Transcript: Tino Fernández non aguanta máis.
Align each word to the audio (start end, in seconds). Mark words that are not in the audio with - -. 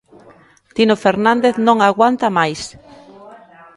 Tino 0.75 0.95
Fernández 1.05 1.55
non 1.67 1.77
aguanta 1.79 2.27
máis. 2.37 2.61